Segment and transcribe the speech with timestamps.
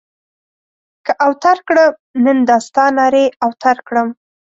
[1.05, 1.91] که اوتر کړم؛
[2.23, 4.07] نن دا ستا نارې اوتر کړم.